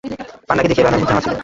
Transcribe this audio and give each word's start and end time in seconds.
পান্ডাকে 0.47 0.67
দেখিয়ে 0.69 0.85
বেড়ানোর 0.85 0.99
বুদ্ধি 1.01 1.13
আমার 1.15 1.23
ছিল। 1.25 1.35